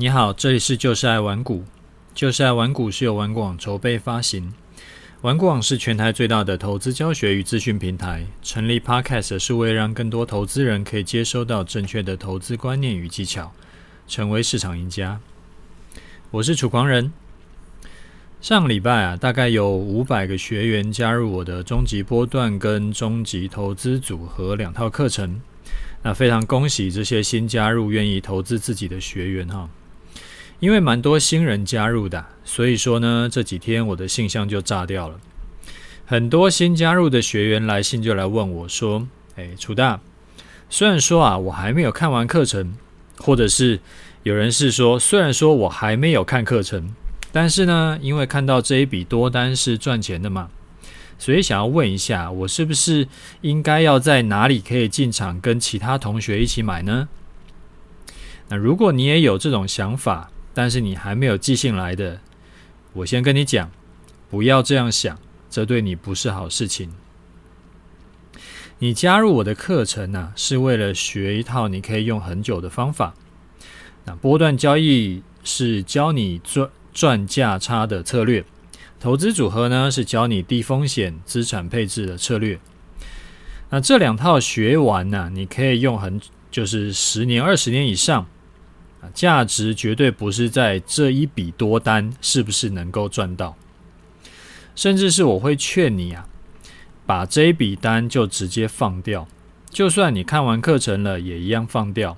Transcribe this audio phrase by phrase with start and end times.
[0.00, 1.62] 你好，这里是就是爱玩股。
[2.14, 4.54] 就是爱玩股是由玩股网筹备发行。
[5.20, 8.24] 玩股网是全台最大的投资教学与资讯平台。
[8.40, 13.52] 成立 Podcast 是为让更多投资人可以接收到正确的投资观念与技巧，
[14.08, 15.20] 成为市场赢家。
[16.30, 17.12] 我是楚狂人。
[18.40, 25.42] 上礼拜啊，大概有五百个学员加入我的终极波段跟终极投资组合两套课程。
[26.02, 29.68] 那非常恭喜这些新加入愿意投资自己的学员哈。
[30.60, 35.18] 因为蛮多新人加入的，所以说呢，这几天我的信箱就炸掉了。
[36.04, 40.00] 很多新加入的学员来信就来问我说：“哎，楚大，
[40.68, 42.74] 虽然说啊，我还没有看完课程，
[43.18, 43.80] 或者是
[44.22, 46.94] 有人是说，虽然说我还没有看课程，
[47.32, 50.50] 但是呢，因为看到这一笔多单是赚钱的嘛，
[51.18, 53.08] 所以想要问一下，我是不是
[53.40, 57.08] 应该要在哪里可以进场跟其他同学一起买呢？
[58.48, 60.28] 那如果你也有这种想法，
[60.60, 62.20] 但是你还没有寄信来的，
[62.92, 63.70] 我先跟你讲，
[64.28, 66.92] 不要这样想，这对你不是好事情。
[68.78, 73.14] 你加入我的课程呢、是为了学一套你可以用很久的方法。
[74.04, 78.44] 那波段交易是教你赚赚价差的策略，
[79.00, 82.60] 投资组合呢是教你低风险资产配置的策略。
[83.70, 86.20] 那这两套学完呢、你可以用很
[86.50, 88.26] 就是十年、二十年以上。
[89.14, 93.56] 价值绝对不是在这一笔多单是不是能够赚到，
[94.76, 96.26] 甚至是我会劝你啊，
[97.06, 99.26] 把这一笔单就直接放掉，
[99.68, 102.16] 就算你看完课程了，也一样放掉，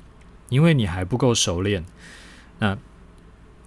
[0.48, 1.84] 因为你还不够熟练。
[2.58, 2.77] 那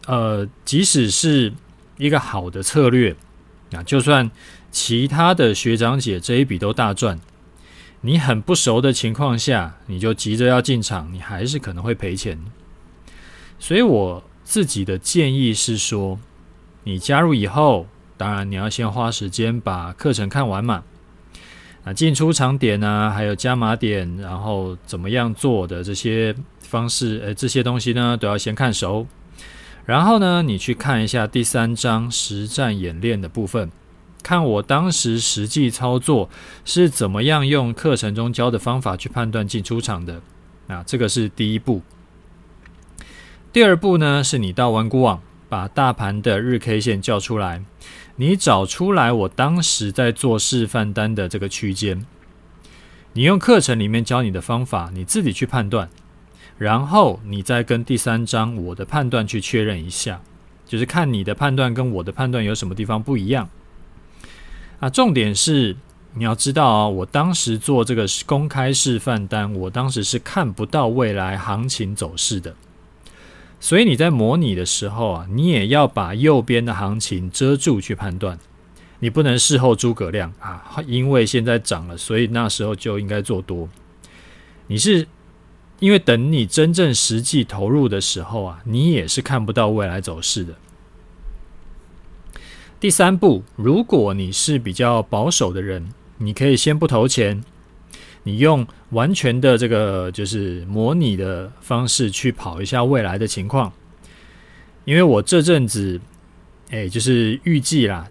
[0.08, 1.54] 呃，即使是
[1.98, 3.16] 一个好的策略，
[3.72, 4.30] 啊，就算
[4.72, 7.20] 其他的学长姐这一笔都大赚，
[8.02, 12.40] 你很不熟的情况下，你就急着要进场，你还是可能会赔钱。
[13.60, 16.20] 所以我自己的建议是说，
[16.84, 20.84] 你加入以后，当然你要先花时间把课程看完嘛。
[21.84, 29.06] 啊，进出场点啊，还有加码点，然后怎么样做的这些方式，呃，这些东西呢，都要先看熟。
[29.86, 33.70] 然后呢，你去看一下第三章实战演练的部分，
[34.24, 36.28] 看我当时实际操作
[36.66, 40.20] 是怎么样用课程中教的方法去判断进出场的。
[40.66, 41.84] 那，这个是第一步。
[43.56, 47.64] 第二步呢，是你到玩股网把大盘的日 K 线叫出来，
[48.18, 52.06] 你找出来我当时在做示范单的这个区间，
[53.14, 55.90] 你用课程里面教你的方法，你自己去判断，
[56.58, 60.20] 然后你再跟第三章我的判断去确认一下，
[60.66, 63.50] 就是看你的判断跟我的判断有什么地方不一样。
[64.82, 65.78] 啊，重点是
[66.16, 72.54] 你要知道啊，我当时做这个公开示范单，我当时是看不到未来行情走势的。
[73.60, 78.38] 所以你在模拟的时候啊，你也要把右边的行情遮住去判断，
[79.00, 83.68] 你不能事后诸葛亮啊，因为现在涨了，所以那时候就应该做多。
[84.68, 85.08] 你是
[85.80, 90.54] 因为等你真正实际投入的时候啊，你也是看不到未来走势的。
[92.80, 97.44] 第三步，如果你是比较保守的人，你可以先不投钱。
[98.28, 103.72] 你用完全的这个就是模拟的方式去跑一下未来的情况，
[104.84, 106.02] 因为我这阵子，
[106.72, 108.08] 哎，就是预计啦，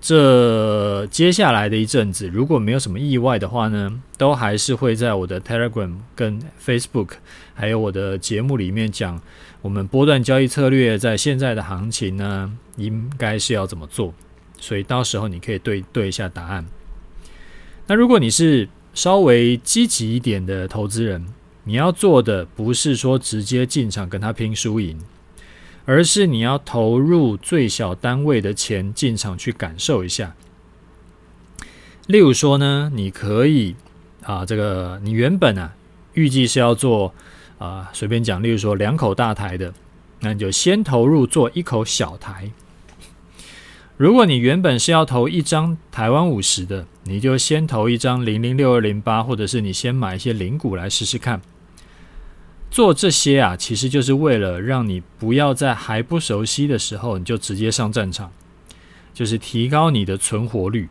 [0.00, 7.10] 这接下来的一阵子，如果没有什么意外的话呢，都还是会在我的 Telegram 跟 Facebook，
[7.54, 9.22] 还有我的节目里面讲
[9.60, 14.12] 我们波段交易策略在现在的行情呢，应该是要怎么做，
[14.58, 16.66] 所以到时候你可以对对一下答案。
[17.86, 21.26] 那如果你是稍微积极一点的投资人，
[21.64, 24.98] 你要做的不是说直接进场跟他拼输赢，
[25.84, 30.34] 而是你要投入最小单位的钱进场去感受一下。
[32.06, 33.74] 例如说呢，你可以
[34.22, 35.72] 啊，这个你原本啊
[36.14, 37.14] 预计是要做
[37.58, 39.72] 啊，随便讲，例如说两口大台的，
[40.20, 42.50] 那你就先投入做一口小台。
[44.02, 51.40] 如果你原本是要投一张台湾五十的，你就先投一张零零六二零八，或者是你先买一些零股来试试看。
[52.68, 58.32] 做这些啊，其实就是为了让你不要在还不熟悉的时候你就直接上战场，
[59.14, 60.88] 就是提高你的存活率。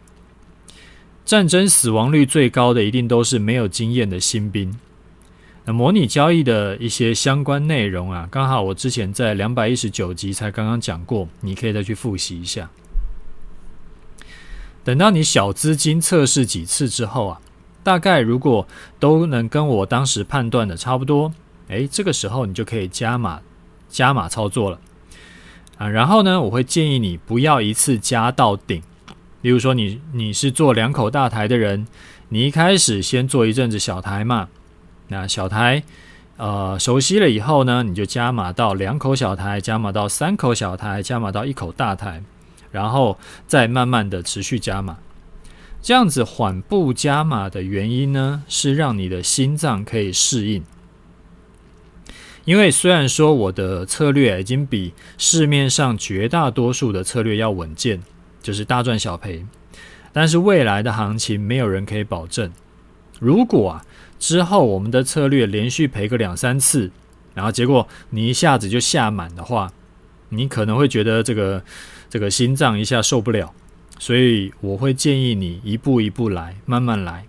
[1.25, 4.73] 战争死亡率最高的一定都是没有经验的新兵。
[5.65, 12.69] 那模拟交易的一些相关内容啊，刚好我之前在两百一十九集才刚刚讲过，你可以再去复习一下。
[14.83, 17.41] 等到你小资金测试几次之后啊，
[17.83, 18.67] 大概如果
[18.99, 21.31] 都能跟我当时判断的差不多，
[21.67, 23.41] 诶，这个时候你就可以加码
[23.89, 24.79] 加码操作了
[25.77, 25.87] 啊。
[25.87, 28.81] 然后呢，我会建议你不要一次加到顶。
[29.41, 31.87] 例如说你，你你是做两口大台的人，
[32.29, 34.49] 你一开始先做一阵子小台嘛，
[35.07, 35.81] 那小台
[36.37, 42.21] 呃熟悉了以后呢，你就加码到两口小台，加码到三口小台，加码到一口大台，
[42.71, 44.97] 然后再慢慢的持续加码。
[45.81, 50.63] 这样子缓步加码的原因呢，是让你的心脏可以适应。
[52.45, 58.01] 因为虽然说我的策略已经比市面上绝大多数的策略要稳健。
[58.43, 59.45] 就是大赚小赔，
[60.11, 62.51] 但是未来的行情没有人可以保证。
[63.19, 63.85] 如果啊
[64.17, 66.89] 之后我们的策略连续赔个两三次，
[67.35, 69.71] 然后结果你一下子就下满的话，
[70.29, 71.63] 你可能会觉得这个
[72.11, 73.51] 这个心脏一下受不了。
[73.97, 77.25] 所以我会建议你一步一步来，慢慢来。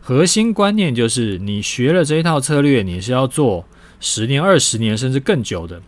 [0.00, 3.66] 核心观念就是你学了这一套策略，你是要做
[3.98, 5.82] 十年、二十年甚至更久的。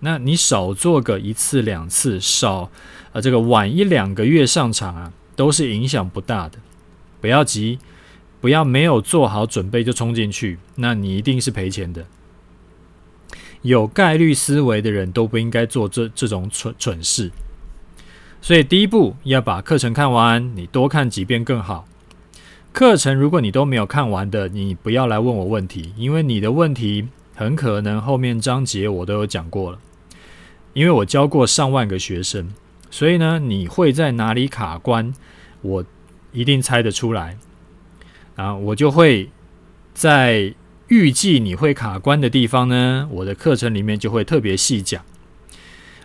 [0.00, 2.70] 那你少做个一次两次，少。
[3.12, 6.58] 啊，这个晚一两个月上场啊，都是影响不大的。
[7.20, 7.78] 不要急，
[8.40, 12.06] 不要没有做好准备就冲进去，那你一定是赔钱的。
[13.62, 17.30] 有概率思维的人都不应该做这这种蠢蠢事。
[18.40, 21.86] 所以第一步要把课程看完，你多看几遍更好。
[22.72, 29.78] 课程如果你都没有看完的，你不要来问我问题，因为你的问题很可能后面章节我都有讲过了，
[30.74, 32.48] 因为我教过上万个学生。
[32.90, 35.12] 所以呢，你会在哪里卡关，
[35.60, 35.84] 我
[36.32, 37.36] 一定猜得出来
[38.36, 38.54] 啊！
[38.54, 39.28] 我就会
[39.92, 40.54] 在
[40.88, 45.04] 预计你会卡关的地方呢，我的课程里面就会特别细讲。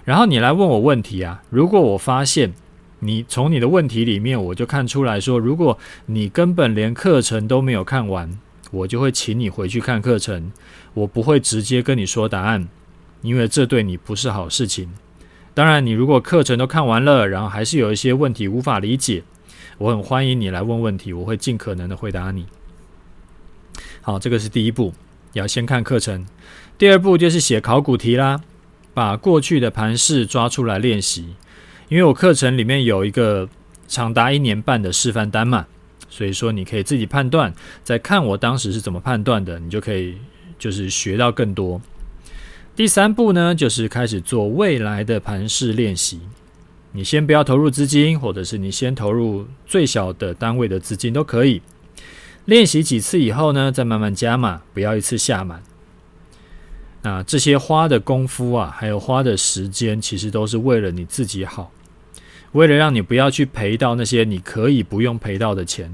[0.04, 2.54] 然后你来问我问题啊，如果我发现
[3.00, 5.78] 你从你的问题里面，我就看出来说，如果
[6.08, 8.38] 你根本连课程都没有看完，
[8.72, 10.52] 我就会请你回去看课程，
[10.94, 12.68] 我不会直接跟你说答案，
[13.22, 14.92] 因为这对你不是好事情。
[15.54, 19.24] 当然，你如果课程都看完了，然后还是有一些问题无法理解，
[19.78, 22.46] 我很欢迎你来问问题，我会尽可能的回答你。
[24.06, 24.94] 好，这个是第一步，
[25.32, 26.26] 要先看课程。
[26.78, 28.42] 第二步就是写考古题啦，
[28.94, 31.36] 把过去的盘势抓出来练习。
[31.88, 33.48] 因为我课程里面有一个
[33.88, 35.68] 长达一年半的示范单嘛，
[36.10, 40.18] 所以说你可以自己判断，再看我当时是怎么判断的，你就可以
[40.60, 41.82] 就是学到更多。
[42.76, 46.20] 第三步呢，就是开始做未来的盘势练习。
[46.92, 51.62] 你先不要投入资金，或者是你先投入最小的单位的资金都可以。
[52.46, 55.64] 练习几次以后呢，再慢慢加码，不要一次下满。
[57.04, 61.72] 那这些花的功夫啊，还有花的时间，其实都是为了你自己好，
[62.54, 65.94] 为了让你不要去赔到那些你可以不用赔到的钱，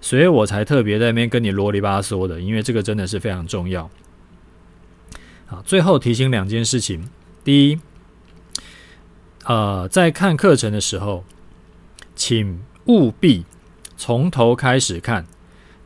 [0.00, 3.90] 所以我才特别在那边跟你啰里吧嗦的，因为这个真的是非常重要。
[5.46, 7.08] 好，最后提醒两件事情。
[7.44, 7.78] 第一，
[9.44, 11.24] 呃，在看课程的时候，
[12.14, 13.44] 请务必
[13.96, 15.26] 从头开始看，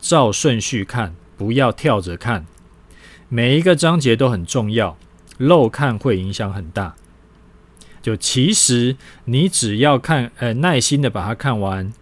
[0.03, 2.45] 照顺序看，不要跳着看。
[3.29, 4.97] 每一个章节都很重要，
[5.37, 6.95] 漏看会影响很大。
[8.01, 11.93] 就其实你只要看，呃，耐心的把它看完，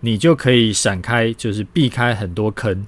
[0.00, 2.84] 你就可以闪开，就是避开很多坑。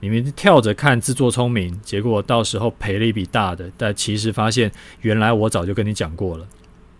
[0.00, 3.70] 你们跳着看，自作聪明，结果到时候赔了一笔大的。
[3.78, 4.70] 但其实发现，
[5.00, 6.46] 原来我早就跟你讲过了，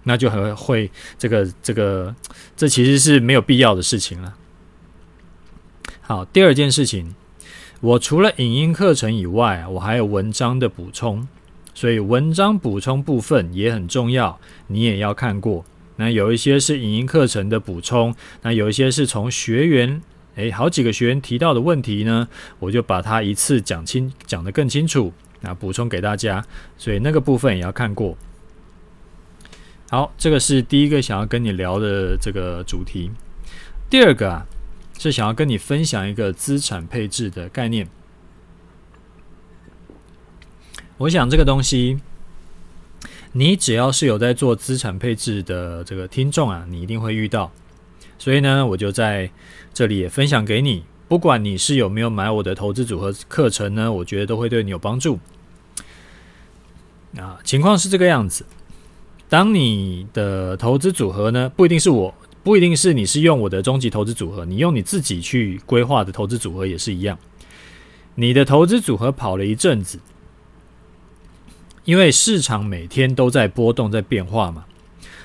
[0.05, 2.15] 那就很会这个这个，
[2.57, 4.35] 这其实是没有必要的事情了。
[6.11, 7.15] 好，第二件事情，
[7.81, 11.29] 我除了影音课程以外，我还有文章的补充，
[11.73, 15.65] 所以文章补充部分也很重要，你也要看过。
[15.95, 18.13] 那有一些是影音课程的补充，
[18.43, 20.03] 那有一些是从学员。
[20.35, 22.27] 诶，好几个学员提到的问题呢，
[22.59, 25.13] 我就把它一次讲清，讲得更清楚，
[25.43, 26.45] 那补充给大家，
[26.77, 28.19] 所以那个部分也要看过。
[29.89, 33.13] 好，这个是第一个想要跟你聊的这个主题。
[33.89, 34.45] 第二个啊，
[35.01, 37.89] 是想要跟你分享一个资产配置的概念。
[40.99, 41.99] 我想这个东西，
[43.33, 47.51] 你只要是有在做资产配置的这个听众啊，你一定会遇到。
[48.19, 49.31] 所以呢，我就在
[49.73, 50.85] 这里也分享给你。
[51.09, 55.19] 不管你是有没有买我的投资组合课程呢，我觉得都会对你有帮助。
[57.17, 58.45] 啊，情况是这个样子。
[59.31, 67.19] 当你的投资组合呢，不一定是我，不一定是你是用我的终极投资组合，你用你自己去规划的投资组合也是一样。
[68.15, 69.99] 你的投资组合跑了一阵子，
[71.85, 74.65] 因为市场每天都在波动，在变化嘛，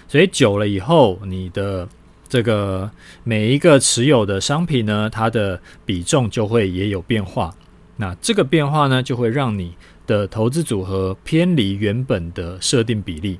[0.07, 1.87] 所以久了以后，你的
[2.27, 2.91] 这个
[3.23, 7.55] 每一个持有的商品呢，它的比重就会也有变化。
[7.97, 9.73] 那这个变化呢，就会让你
[10.05, 13.39] 的投资组合偏离原本的设定比例。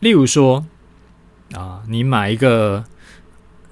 [0.00, 0.64] 例如说，
[1.54, 2.84] 啊，你买一个，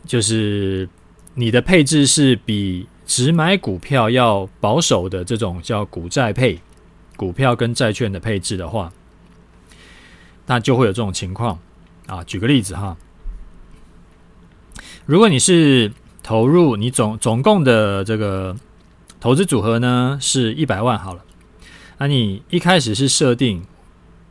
[0.04, 0.88] 就是
[1.35, 6.61] 你的配置是比只买股票要保守的这种叫股债配，
[7.16, 8.92] 股票跟债券的配置的话，
[10.47, 11.59] 那就会有这种情况。
[12.06, 12.97] 啊，举个例子哈，
[15.04, 15.92] 如果你是
[16.23, 18.56] 投入你总总共的这个
[19.21, 21.25] 投资组合呢是一百万好了，
[21.99, 23.66] 那你一开始是设定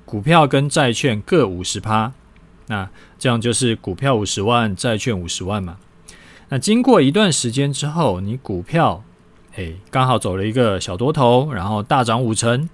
[0.06, 2.14] 股票跟债券各五十趴，
[2.68, 5.78] 那这样就是股票五十万，债券五十万嘛。
[6.50, 9.04] 那经过一段时间之后，你股票
[9.56, 12.70] 哎刚好走了一个小多头，然后大涨五成，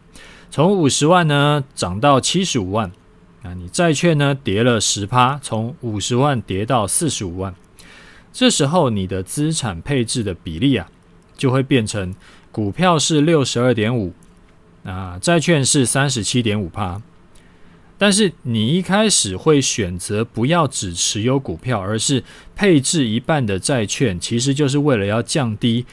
[0.49, 2.91] 从五十万呢涨到七十五万。
[3.43, 7.55] 那你债券呢跌了十趴，从五十万跌到四十五万，
[8.31, 10.87] 这时候你的资产配置的比例啊，
[11.35, 12.13] 就会变成
[12.51, 14.13] 股票是六十二点五，
[14.83, 17.01] 啊，债券是三十七点五趴。
[18.01, 22.23] 但是你一开始会选择不要只持有股票，而是
[22.55, 25.85] 配置一半的债券，其实就是为了要降低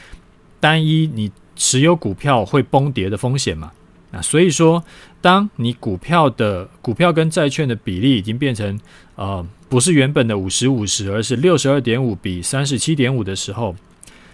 [0.58, 3.70] 单一你持有股票会崩跌的风险嘛。
[4.10, 4.82] 那所以说，
[5.20, 8.80] 当你股票的股票跟债券的比例已经变成
[9.16, 13.76] 呃不是原本的五十五十，而是六十二点五比三十七点五的时候，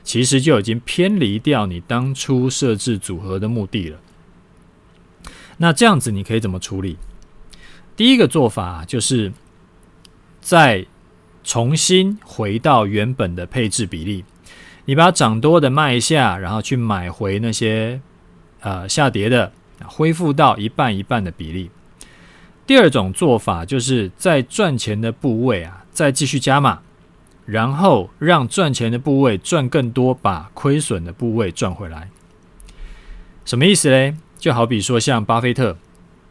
[0.05, 3.99] 其实就已经偏离掉你当初设置组合的目的了。
[5.57, 6.97] 那这样子你可以怎么处理？
[7.97, 9.33] 第一个做法就是
[10.41, 10.87] 再
[11.43, 14.25] 重新回到原本的配置比例，
[14.85, 18.01] 你把涨多的卖一下，然后去买回那些
[18.61, 19.53] 呃下跌的。
[19.87, 21.69] 恢复到一半一半的比例。
[22.65, 26.81] 第二种做法就是在赚钱的部位啊，再继续加码，
[27.45, 32.09] 然后让赚钱的部位赚更多，把亏损的部位赚回来。
[33.45, 34.15] 什么意思嘞？
[34.39, 35.77] 就好比说像巴菲特，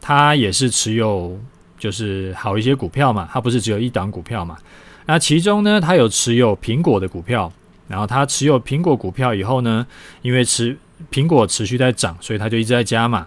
[0.00, 1.38] 他也是持有
[1.84, 4.56] 就是好一些股票嘛，他不是只有一档股票嘛。
[5.04, 7.52] 那其中呢，他有持有苹果的股票，
[7.88, 9.86] 然后他持有苹果股票以后呢，
[10.22, 10.78] 因为持
[11.12, 13.26] 苹果持续在涨，所以他就一直在加码。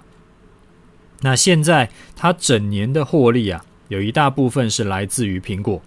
[1.21, 5.79] 那现在他整年的获利啊，有一大部分是来自于苹果。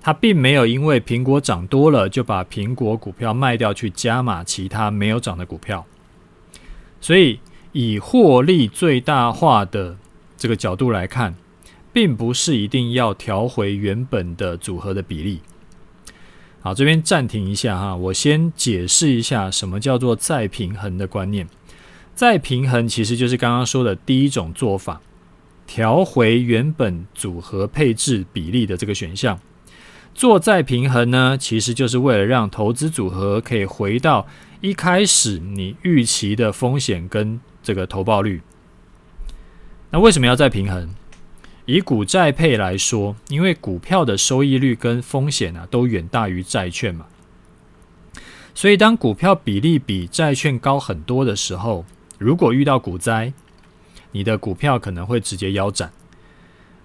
[0.00, 5.84] 他并没有因为苹果涨多了就把苹果股票卖掉去加码其他没有涨的股票。
[7.02, 7.38] 所以
[7.72, 9.98] 以获利最大化的
[10.38, 11.34] 这个角度来看，
[11.94, 15.40] 并不是一定要调回原本的组合的比例。
[16.60, 21.46] 好，这边暂停一下哈，我先解释一下什么叫做再平衡的观念。
[22.14, 25.00] 再平衡其实就是刚刚说的第一种做法，
[25.66, 29.38] 调回原本组合配置比例的这个选项。
[30.14, 34.26] 做再平衡呢，其实就是为了让投资组合可以回到
[34.60, 38.40] 一开始你预期的风险跟这个投报率。
[39.90, 40.94] 那为什么要再平衡？
[41.66, 47.06] 以股债配来说，因为股票的收益率跟风险啊都远大于债券嘛，
[48.54, 51.84] 所以当股票比例比债券高很多的时候，
[52.18, 53.32] 如果遇到股灾，
[54.12, 55.90] 你的股票可能会直接腰斩。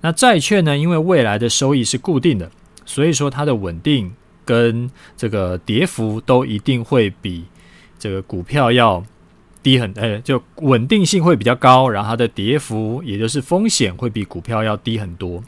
[0.02, 0.78] 那债券呢？
[0.78, 2.50] 因为未来的收益是固定的，
[2.86, 4.14] 所以说它的稳定
[4.46, 7.44] 跟这个跌幅都一定会比
[8.00, 9.04] 这个股票要
[9.62, 15.44] 低很，呃，就稳定性会比较高，然后它的跌幅也就是风险会比股票要低很多。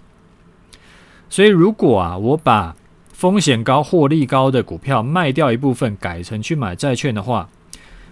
[1.29, 2.75] 所以如果啊，我把
[3.13, 7.49] 风险高、获利高的股票卖掉一部分，改成去买债券的话，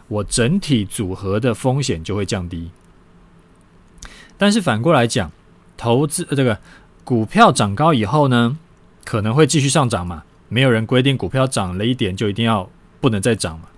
[0.08, 2.72] 我整体组合的风险就会降低，
[4.38, 5.32] 但是反过来讲，
[5.76, 6.60] 投资这个
[7.04, 8.58] 股票涨高以后呢，
[9.04, 10.24] 可能会继续上涨嘛？
[10.48, 13.69] 没有人规定股票涨了一点就一定要不能再涨嘛。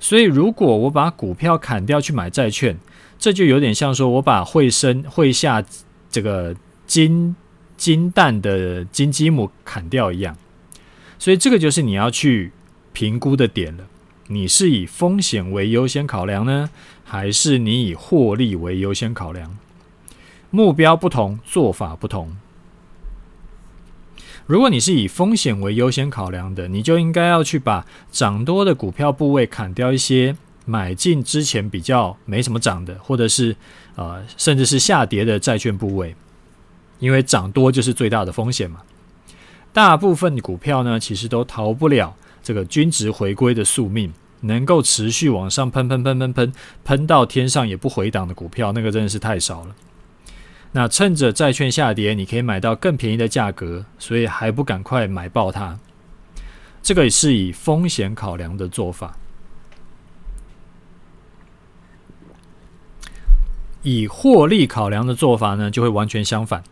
[0.00, 2.76] 所以如果我把股票砍掉去买债券，
[3.18, 5.64] 这就有点像说我把会生会下
[6.10, 6.54] 这个
[6.86, 7.34] 金
[7.76, 10.36] 金蛋的金鸡母砍掉一样。
[11.18, 12.52] 所以这个就是你要去
[12.92, 13.84] 评估的点了。
[14.28, 16.68] 你是以风险为优先考量呢，
[17.02, 19.56] 还是你以获利为优先考量？
[20.50, 22.36] 目标不同，做法不同。
[24.48, 33.54] 如果你是以风险为优先考量的，你就应该要去把涨多的股票部位砍掉一些，买进之前比较没什么涨的，或者是
[33.94, 36.16] 呃甚至是下跌的债券部位，
[36.98, 38.80] 因为涨多就是最大的风险嘛。
[39.70, 42.16] 大部分股票呢，其实都逃不了。
[42.42, 46.52] 这个均值回归的宿命，能够持续往上喷喷喷喷喷
[46.84, 49.76] 喷到天上也不回档的股票，那个真的是太少了。
[50.72, 55.78] 那趁着债券下跌，你可以买到更便宜的价格，所以还不赶快买爆它？
[56.82, 59.16] 这个也是以风险考量的做法。
[63.82, 66.62] 以获利考量的做法呢，就会完全相反。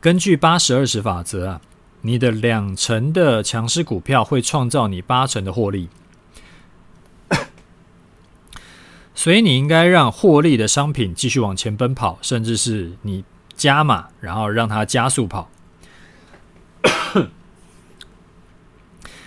[0.00, 1.60] 根据八十二十法则啊，
[2.02, 5.88] 你的两成的强势股票会创造你八成的获利，
[9.16, 13.24] 所以你应该让获利的商品继续往前奔跑，甚至是你
[13.56, 15.50] 加码，然后让它加速跑，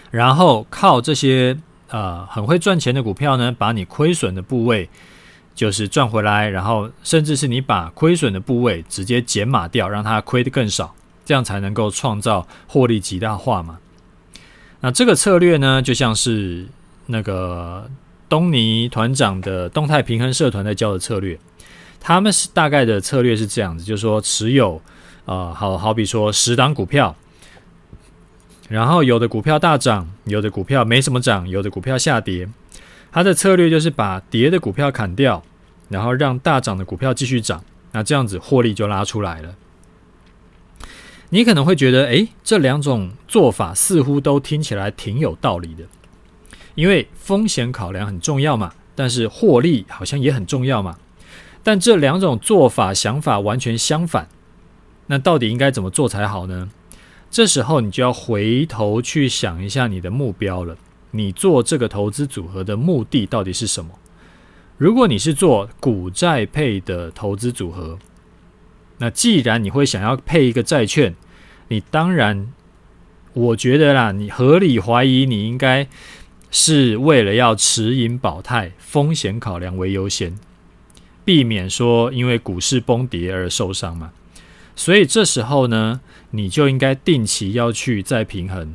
[0.10, 1.58] 然后靠这些
[1.90, 4.90] 呃很会赚钱的股票呢，把你亏损的部位。
[5.56, 13.78] 就是赚回来，然后甚至是你把亏损的部位直接减码掉，让它亏得更少，这样才能够创造获利极大化嘛。
[14.80, 16.66] 那这个策略呢，就像是
[17.08, 17.92] 那个
[18.30, 21.38] 东尼团长的动态平衡社团在教的策略。
[22.00, 24.82] 他们是大概的策略是这样子，就是说持有
[25.26, 27.16] 呃，好好比说十档股票，
[28.70, 32.48] 然后有的股票大涨，有的股票没什么涨，有的股票下跌。
[33.12, 35.44] 他的策略就是把跌的股票砍掉。
[35.90, 39.56] 然后让大涨的股票继续涨，那这样子获利就拉出来了。
[41.32, 45.86] 你可能会觉得，诶，这两种做法似乎都听起来挺有道理的，
[46.76, 50.98] 因为风险考量很重要嘛，但是获利好像也很重要嘛。
[51.62, 54.30] 但这两种做法想法完全相反，
[55.08, 56.70] 那到底应该怎么做才好呢？
[57.30, 60.78] 这时候你就要回头去想一下你的目标了，
[61.12, 63.92] 你做这个投资组合的目的到底是什么？
[64.78, 68.00] 如果你是做股债配的投资组合，
[68.98, 71.14] 那既然你会想要配一个债券，
[71.68, 72.52] 你当然，
[73.34, 75.88] 我觉得啦，你合理怀疑你应该
[76.52, 80.38] 是为了要持盈保泰，风险考量为优先，
[81.24, 84.12] 避免说因为股市崩跌而受伤嘛。
[84.76, 86.02] 所以这时候呢，
[86.32, 88.74] 你就应该定期要去再平衡，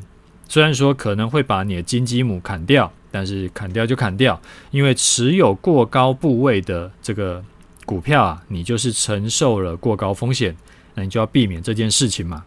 [0.48, 2.92] 虽然说可能会把你的金鸡母砍掉。
[3.16, 7.40] 但是砍掉就砍掉，因为持有过高部位的这个
[7.86, 10.56] 股票啊，你就是承受了过高风险，
[10.96, 12.44] 那你就要避免这件事情嘛。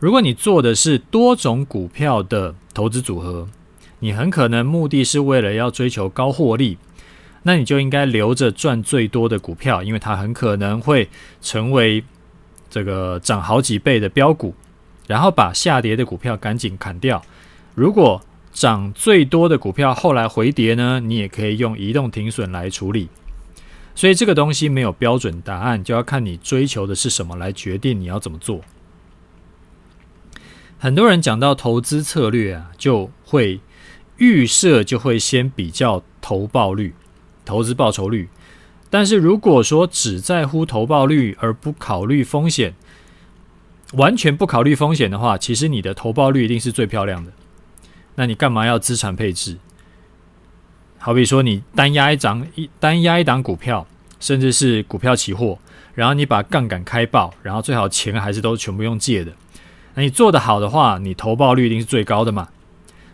[0.00, 3.48] 如果你做的是多种股票的投资组合，
[3.98, 6.78] 你很可能目的是为了要追求高获利，
[7.42, 11.08] 那你就应该留着赚最多的股票，因为它很可能会
[11.42, 12.04] 成为
[12.70, 14.54] 这个涨好几倍的标股，
[15.08, 17.20] 然后把下跌的股票赶紧砍掉。
[17.74, 18.20] 如果
[18.52, 23.08] 涨最多的股票后来回跌呢，你也可以用移动停损来处理。
[23.96, 28.60] 所以这个东西没有标准答案，就要看你追求的是什么来决定你要怎么做。
[30.78, 33.60] 很多人讲到投资策略啊，就会
[34.18, 36.94] 预设就会先比较投报率、
[37.44, 38.28] 投资报酬率。
[38.88, 42.74] 但是如果说只在乎投报率而不考虑风险，
[43.94, 47.32] 完全不考虑风险的话，其实你的投报率一定是最漂亮的。
[48.14, 49.58] 那你干嘛要资产配置？
[50.98, 53.86] 好比说，你单压一张一单压一档股票，
[54.20, 55.58] 甚至是股票期货，
[55.94, 59.32] 然后你把杠杆开爆，然后最好钱还是都全部用借的。
[59.98, 62.48] 你做得好的话，你投报率一定是最高的嘛。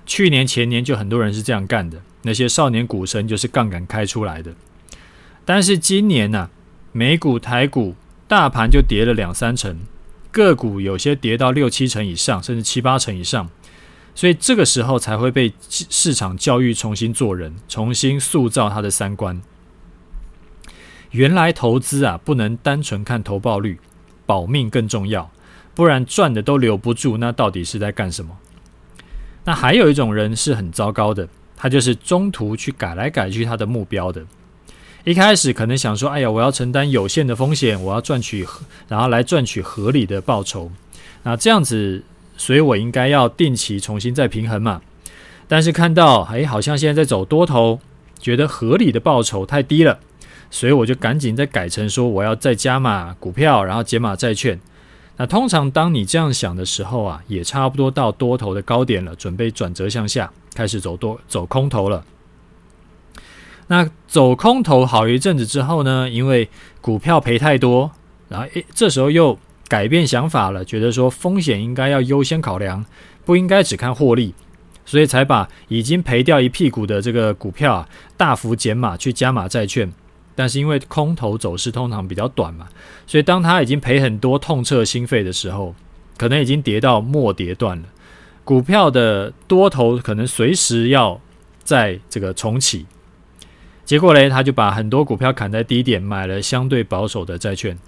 [0.06, 4.54] 去年前年就很多人是这样干的，那些少年股神就是杠杆开出来的。
[5.46, 6.50] 但是今年呢、
[6.92, 7.94] 美股、台股
[8.28, 9.80] 大盘就跌了两三成，
[10.30, 13.48] 个股有些跌到六七成以上，甚至七八成以上。
[14.14, 19.40] 所以这个时候才会被市场教育重新做人，重新塑造他的三观。
[21.10, 23.80] 原来投资啊，不能单纯看投报率，
[24.26, 25.30] 保命更重要，
[25.74, 27.16] 不然赚的都留不住。
[27.16, 28.36] 那到底是在干什么？
[29.44, 34.24] 那还有一种人是很糟糕的，他就是中途去改来改去他的目标的。
[35.04, 38.46] 一开始可能想说：“哎呀，我要承担有限的风险，我要赚取，
[38.88, 40.70] 然后来赚取合理的报酬。”
[41.24, 42.04] 那这样子。
[42.36, 44.82] 所以我应该要定期重新再平衡嘛，
[45.46, 47.78] 但是看到哎，好像现在在走多头，
[48.18, 50.00] 觉得合理的报酬太低了，
[50.50, 54.58] 所以我就赶紧再改成说我要再加码股票，然后减码债券。
[55.16, 62.04] 那通常当你这样想的时候啊，也差不多到多头的高点了，准备转折向下，开始走多走空头了。
[63.68, 66.48] 那走空头好一阵子之后呢，因为
[66.80, 67.90] 股票赔太多，
[68.28, 69.38] 然后诶，这时候又。
[69.66, 72.84] 改变想法了，觉得说风险应该要优先考量，
[73.24, 74.34] 不应该只看获利，
[74.84, 79.90] 所以才把已经赔掉一屁股的这个股票啊，大幅减码去加码债券。
[80.34, 82.68] 但是因为空头走势通常比较短嘛，
[83.06, 85.74] 所以当他已经赔很多、痛彻心扉的时候，
[86.16, 87.84] 可能已经跌到末跌段了，
[88.44, 91.20] 股票的多头可能随时要
[91.62, 92.86] 在这个重启。
[93.84, 97.78] 结果嘞，他就把很多股票砍在低点，买了相对保守的债券。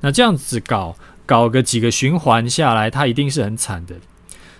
[0.00, 3.94] 那这样子搞搞个几个循环下来，它一定是很惨的。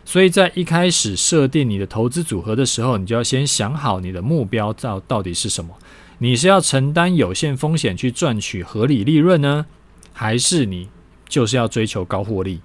[0.04, 5.74] 所以在一开始设定你的投资组合的时候，你就要先想好你的目标到到底是什么，
[6.20, 9.66] 你是要承担有限风险去赚取合理利润呢，
[10.12, 10.88] 还是你
[11.28, 12.60] 就是要追求高获利？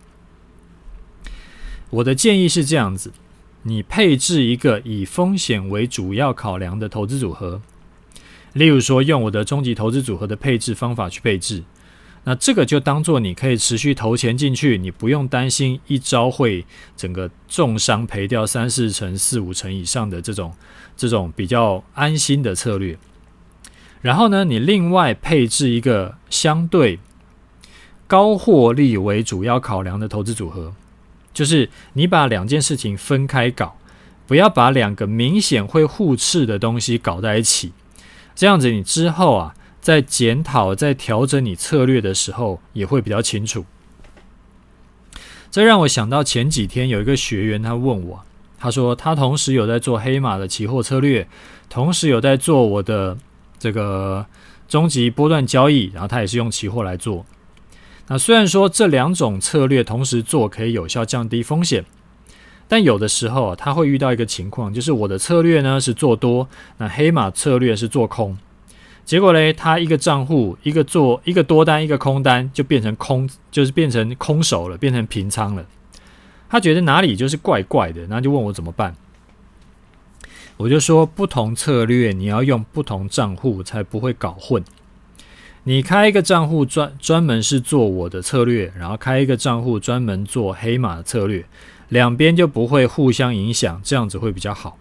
[1.91, 3.11] 我的建议是这样子：
[3.61, 7.61] 你配置一个以风险为主要考量的投资组合，
[8.53, 11.63] 例如说用我的终极投资组合的配置方法去配置。
[12.25, 20.51] 那这个就当做你可以持续投钱进去，你不用担心一朝会整个重伤赔掉三四成、四五成以上的这种
[20.95, 22.97] 这种比较安心的策略。
[24.03, 26.99] 然后呢，你另外配置一个相对
[28.05, 30.75] 高获利为主要考量的投资组合，
[31.33, 33.75] 就是你把两件事情分开搞，
[34.27, 37.71] 不要把两个明显会互斥的东西搞在一起。
[38.35, 39.55] 这样子你之后啊。
[39.83, 43.65] 在检讨、在调整你策略的时候，也会比较清楚。
[45.51, 48.23] 这让我想到前几天有一个学员，他问我，
[48.57, 51.27] 他说他同时有在做黑马的期货策略，
[51.67, 53.17] 同时有在做我的
[53.63, 54.25] 这个
[54.67, 57.25] 终极波段交易，然后他也是用期货来做。
[58.09, 61.85] 那虽然说这两种策略同时做可以有效降低风险，
[62.67, 66.49] 但有的时候啊，他会遇到一个情况，就是我的策略呢是做多，
[66.79, 68.37] 那黑马策略是做空。
[69.05, 75.65] 结果嘞，他一个账户一个做一个多单，一个空单，就变成空，就是变成空手了，变成平仓了。
[76.49, 78.93] 他觉得哪里就是怪怪的，然后就问我怎么办。
[80.63, 84.63] 我就说，不同策略你要用不同账户才不会搞混。
[85.65, 91.43] 你开一个账户专专门是做我的策略，然后开一个账户专门做黑马的策略，
[91.89, 94.77] 两边就不会互相影响，这样子会比较好。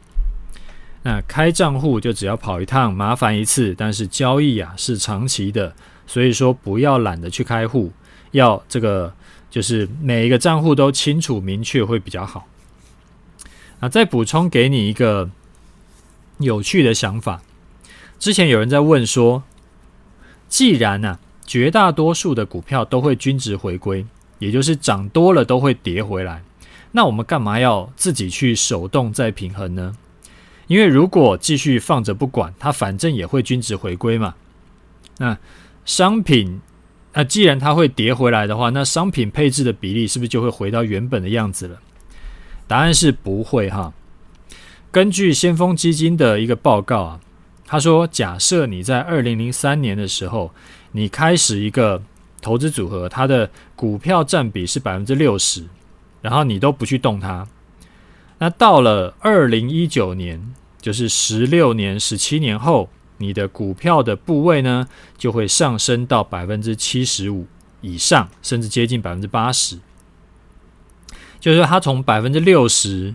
[1.03, 5.75] 那开账户就只要跑一趟，麻烦一次，但是交易啊是长期的，
[6.07, 7.91] 所以说不要懒得去开户，
[8.31, 9.13] 要这个
[9.51, 12.47] 就是每一个账户都清楚明确会比较好。
[13.81, 15.29] 那再补充给你一个
[16.39, 17.43] 有趣的想法，
[18.19, 19.43] 之前有人在问说，
[20.49, 24.05] 既然呢、啊、绝大多数的股票都会均值回归，
[24.39, 26.43] 也就是涨多了都会跌回来，
[26.93, 29.97] 那我们干嘛要自己去手动再平衡呢？
[30.67, 34.35] 因为如果继续放着不管，它反正也会均值回归嘛。
[35.19, 35.37] 那
[35.85, 36.61] 商品，
[37.13, 41.79] 那既然它会跌回来的话，那商品配置的比例是不是就会回到原本的样子了？
[42.67, 43.93] 答案是不会哈。
[44.93, 47.21] 根据先锋基金的一个报告啊，
[47.67, 50.53] 他说，假设你在二零零三年的时候，
[50.93, 52.03] 你开始一个
[52.43, 55.65] 投资组合，它的股票占比是百分之六十，
[56.21, 57.49] 然后你都不去动它，
[58.39, 60.55] 那到了二零一九年。
[60.83, 67.47] 就是十六年、十七年后，你的股票的部位呢，就会上升到百分之七十五
[67.83, 69.79] 以上，甚至接近百分之八十。
[71.39, 73.15] 就是说，它从百分之六十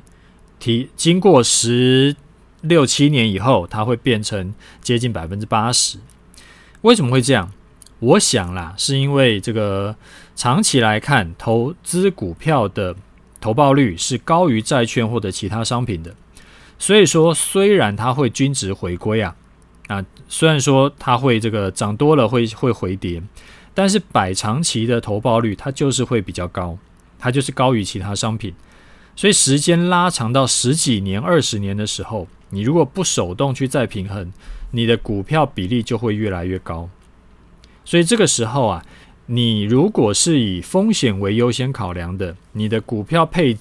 [0.59, 2.15] 提，经过十
[2.61, 5.99] 六七年以后，它会变成接近百分之八十。
[6.81, 7.51] 为什么会这样？
[7.99, 9.95] 我想啦，是因为这个
[10.35, 12.95] 长期来看，投资股票的
[13.41, 16.13] 投报率是高于债券或者其他商品的。
[16.77, 19.35] 所以说，虽然它会均值回归啊，
[19.87, 23.21] 啊，虽然说它会这个涨多了会会回跌，
[23.73, 26.77] 但是百长期的投报率它就是会比较高，
[27.17, 28.53] 它就是高于其他商品。
[29.17, 34.31] 所以时间拉长到十几年、二十年的时候，你如果不手动去再平衡，
[34.71, 36.87] 你的股票比例就会越来越高。
[37.83, 38.85] 所以这个时候啊，
[39.25, 43.57] 你如果是以风险为优先考量的，你的股票配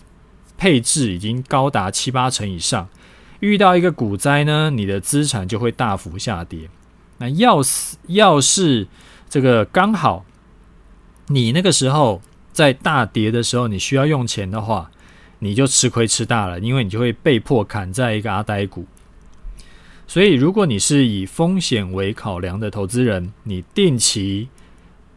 [0.59, 2.87] 配置已经高达七八成以上。
[3.41, 6.69] 遇到一个股灾呢，你的资产就会大幅下跌。
[7.17, 8.87] 那要是要是
[9.31, 10.27] 这个刚好
[11.29, 12.21] 你那个时候
[12.53, 14.91] 在大跌的时候，你需要用钱的话，
[15.47, 18.85] 你就吃亏吃大了，因为你就会被迫砍在一个阿呆股。
[20.09, 24.49] 所以，如果你是以风险为考量的投资人，你定期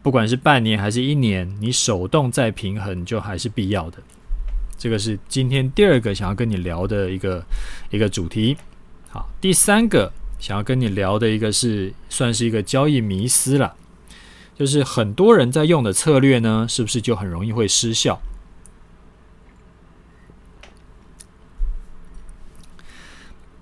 [0.02, 3.98] 不管是半年还是一年，你手动再平衡就还是必要的。
[4.78, 7.44] 这个是今天第二个想要跟你聊的一个
[7.90, 8.56] 一个主题。
[9.10, 13.74] 好，第三个想要跟你聊的一个是算是一个交易迷思了，
[14.58, 18.20] 就是很多人在用的策略呢，是不是就很容易会失效？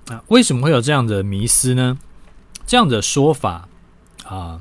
[0.09, 1.99] 啊，为什么会有这样的迷思呢？
[2.67, 3.69] 这样的说法
[4.25, 4.61] 啊，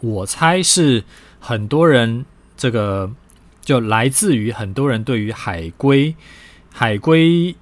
[0.00, 1.04] 我猜是
[1.40, 2.24] 很多人
[2.56, 3.10] 这个。
[3.64, 6.14] 就来自于很多人对于海龟、
[6.70, 7.56] 海龟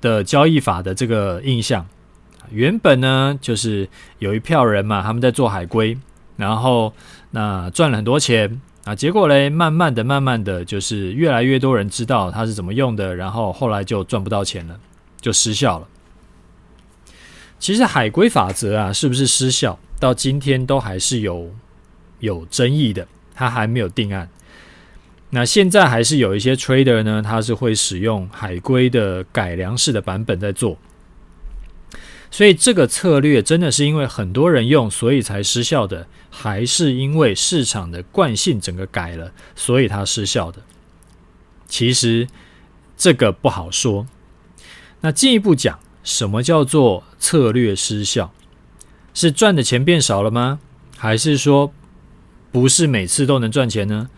[0.00, 1.84] 的交易法的这个印象。
[2.52, 3.88] 原本呢，就是
[4.20, 5.98] 有一票人嘛，他们在做海龟，
[6.36, 6.92] 然后
[7.32, 8.94] 那赚了很多钱啊。
[8.94, 14.78] 结果嘞，慢慢的、慢慢的就是越来越多人知道它是怎么用的，然后后来就赚不到钱了，
[15.20, 15.88] 就失效了。
[17.64, 21.50] 其实海龟法则啊，是不是失效，到今天都还是有
[22.18, 24.28] 有争议的，它还没有定案。
[25.30, 30.76] 那现在还是有一些 trader 呢，他是会使用海龟的改良式的版本在做。
[32.30, 40.60] 所以这个策略真的是因为很多人用，所以才失效的，还是因为市场的惯性整个改了，所以它失效的？
[41.66, 42.28] 其实
[42.94, 44.06] 这个不好说。
[45.00, 45.78] 那进一步讲。
[46.04, 48.30] 什么叫做策略失效？
[49.12, 50.60] 是赚的钱变少了吗？
[50.96, 51.72] 还是说
[52.52, 54.08] 不是每次都能赚钱呢？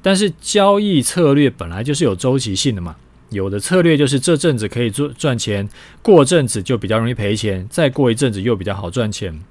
[0.00, 2.96] 但是交易策略本来就是有周期性的嘛，
[3.30, 5.68] 有的策略就是这阵子可以做赚钱，
[6.02, 9.42] 过阵子就比较容易赔钱，再过一阵子又比较好赚钱。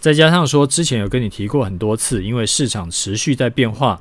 [0.00, 4.00] 再加上说之前有跟你提过很多次，因为市场持续在变化，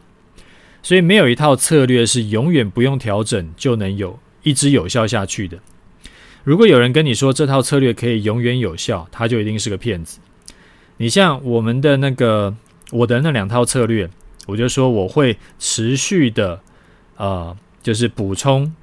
[0.82, 5.60] 所以没有一套策略是永远不用调整就能有一直有效下去的。
[6.44, 10.20] 如果有人跟你说这套策略可以永远有效，他就一定是个骗子。
[10.98, 12.56] 你像我们的那个
[12.92, 14.10] 我的那两套策略，
[14.48, 16.60] 我就说我会持续的
[17.18, 18.74] 呃，就是补充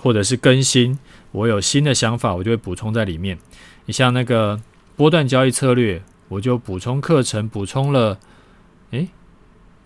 [0.00, 0.98] 或者是更新。
[1.32, 3.38] 我有新的想法，我就会补充在里面。
[3.84, 4.60] 你像那个
[4.96, 8.18] 波段交易策略，我就补充课程，补充了，
[8.92, 9.08] 诶，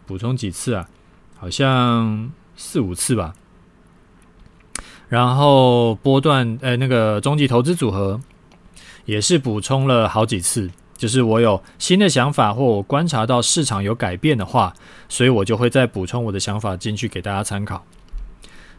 [0.07, 0.89] 补充几次啊？
[1.37, 3.35] 好像四五次吧。
[5.11, 8.21] 然后波段，呃，那个终极投资组合
[9.05, 14.73] 也是补充了好几次，就是我有新的想法或我观察到市场有改变的话，
[15.09, 17.85] 所以我就会再补充我的想法进去给大家参考。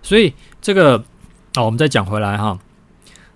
[0.01, 1.03] 所以这个，
[1.57, 2.57] 哦，我们再讲回来哈，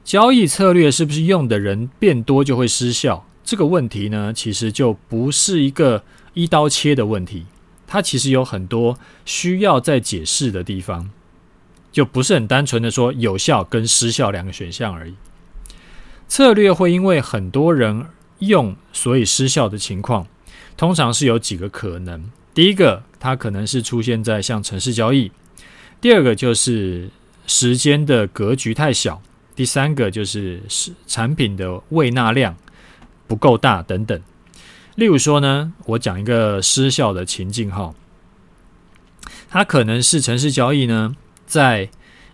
[0.05, 3.25] 交易策略是不是用的人变多就会失效？
[3.43, 6.01] 这个问题呢，其实就不是一个
[6.33, 7.45] 一刀切的问题，
[7.85, 11.11] 它其实有很多需要再解释的地方。
[11.95, 15.13] 就不是很单纯的说有效跟失效两个选项而已。
[16.27, 18.07] 策略会因为很多人
[18.39, 20.27] 用，所以失效的情况，
[20.75, 22.29] 通常是有几个可能。
[22.53, 25.31] 第一个，它可能是出现在像城市交易；
[26.01, 27.09] 第二个就是
[27.47, 29.21] 时间的格局太小；
[29.55, 30.61] 第三个就是
[31.07, 32.57] 产品的胃纳量
[33.25, 34.21] 不够大等等。
[34.95, 37.95] 例如说呢，我讲一个失效的情境哈，
[39.47, 41.15] 它可能是城市交易呢。
[41.45, 41.89] 在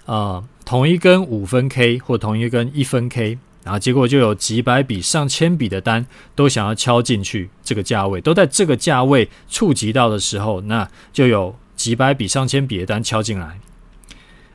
[0.06, 13.60] 呃同一根五分 K 或同一根一分 K，然后结果就有几百笔、上千笔的单都想要敲进去这个价位，都在这个价位触及到的时候，那就有几百笔、上千笔的单敲进来，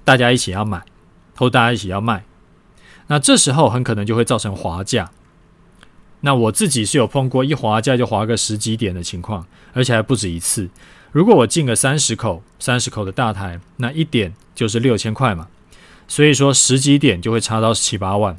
[0.05, 0.83] 大家一起要买，
[1.37, 2.25] 或大家一起要卖，
[3.09, 5.11] 那这时候很可能就会造成滑价。
[6.23, 10.69] 那我自己是有碰过一滑价就滑个十几点的情况，而且还不止一次。
[11.17, 15.49] 如果我进个三十口、三十口的大台，那一点就是六千块嘛，
[16.07, 18.39] 所以说十几点就会差到七八万。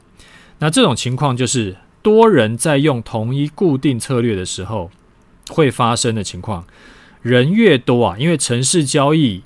[0.60, 4.92] 那这种情况就是多人在用同一固定策略的时候
[5.50, 6.68] 会发生的情况。
[7.24, 9.42] 人越多啊，因为程式交易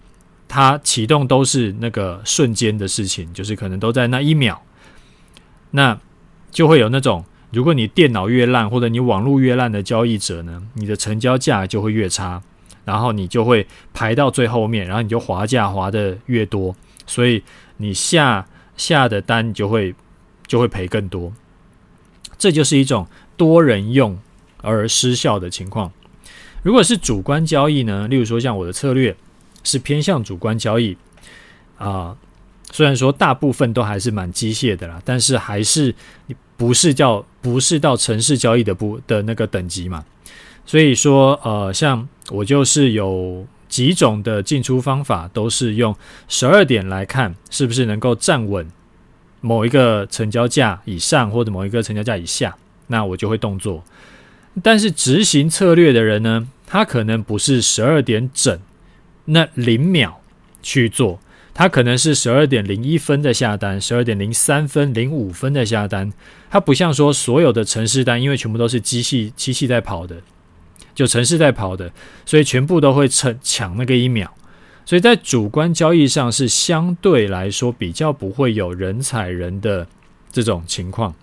[0.49, 4.61] 它启动都是那个瞬间的事情，就是可能都在那一秒，
[5.69, 5.97] 那
[6.51, 12.41] 就会有那种，如果你电脑越烂或者你网络越烂的交易者呢，你的成交价就会越差。
[12.85, 17.43] 然后你就会排到最后面，然后你就滑价滑得越多，所以
[17.77, 19.93] 你下下的单你就会
[20.47, 21.31] 就会赔更多。
[22.37, 24.17] 这就是一种多人用
[24.61, 25.91] 而失效的情况。
[26.63, 28.07] 如果是主观交易呢？
[28.07, 29.15] 例如说像我的策略
[29.63, 30.97] 是偏向主观交易
[31.77, 32.15] 啊，
[32.71, 35.93] 虽然说大部分都还是蛮机械的啦，但是还是
[36.57, 40.05] 不是叫不是到城市交易的不的那个等级嘛。
[40.65, 45.95] 所以说，呃，像我就是有几种的进出方法，都是用
[46.27, 48.65] 十二点来看是不是能够站稳
[49.41, 52.55] 某一个成交价以上或者某一个成交价以下，
[52.87, 53.83] 那我就会动作。
[54.61, 58.59] 但是执行策略的人呢，他可能不是十二点整
[59.25, 60.21] 那零秒
[60.61, 61.19] 去做，
[61.53, 66.11] 他可能是十二点零一分的下单，十二点零三分、零五分的下单。
[66.49, 70.17] 他不像说所有的程式单，因为全部都是机器机器在跑的。
[70.93, 71.91] 就城市在跑的，
[72.25, 74.31] 所以全部都会抢抢那个一秒，
[74.85, 79.87] 所以在主观交易上是相对来说比较不会有人踩人的
[80.31, 81.13] 这种情况。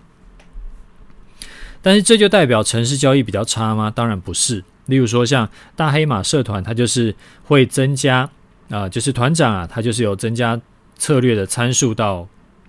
[1.81, 3.91] 但是这就代表城市交易比较差吗？
[3.93, 4.63] 当然不是。
[4.87, 8.29] 例如说像大黑马社团，它就是会增加
[8.69, 10.59] 啊、就是团长啊，他就是有增加
[10.95, 12.27] 策略的参数到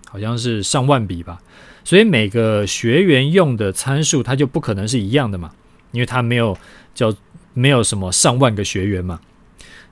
[0.08, 1.38] 好像是上万笔吧，
[1.84, 5.50] 所以每个学员用的参数，它就不可能是一样的嘛。
[5.92, 6.57] 因为他没有
[6.94, 7.14] 叫
[7.55, 9.20] 没有什么上万个学员嘛，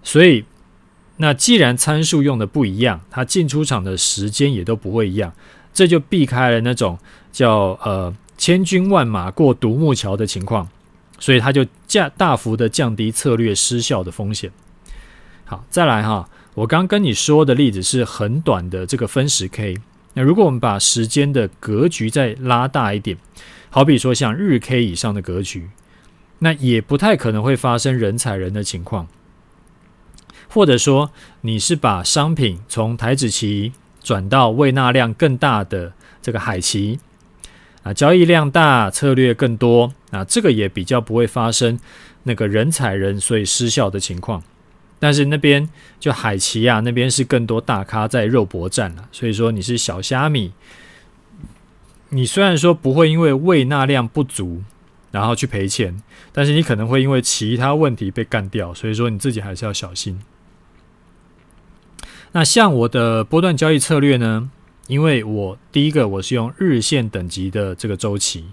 [0.03, 0.45] 所以
[1.17, 5.33] 那既然参数用的不一样，他进出场的时间也都不会一样，
[5.73, 6.99] 这就避开了那种
[7.33, 10.69] 叫呃千军万马过独木桥的情况，
[11.19, 14.51] 所以它就降大幅的降低策略失效的风险。
[15.45, 19.77] 好，再来哈，我刚跟你说的例子是很短的这个分时 K。
[20.15, 23.17] 那如果我们把时间的格局再拉大一点，
[23.71, 25.69] 好比说像日 K 以上的格局，
[26.41, 29.09] 那也不太可能会发生人踩人的情况。
[30.49, 31.11] 或者说
[31.43, 33.73] 你是把商品从台子期
[34.03, 36.99] 转到胃纳量更大的这个海期
[37.83, 41.79] 啊，交易量大，策略更多啊，这个也比较不会发生
[42.23, 44.43] 那个人踩人所以失效的情况。
[44.99, 45.69] 但是那边
[46.01, 50.53] 就海期啊，那边是更多大咖在肉搏战了，所以说你是小虾米，
[52.09, 54.63] 你虽然说不会因为胃纳量不足
[55.11, 56.01] 然后去赔钱，
[56.33, 60.21] 但是你可能会因为其他问题被干掉，所以说你自己还是要小心。
[62.33, 64.51] 那像我的波段交易策略呢，
[64.87, 68.47] 因为我第一个我是用日线等级的这个周期，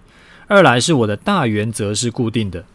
[0.48, 2.66] 二来是我的大原则是固定的，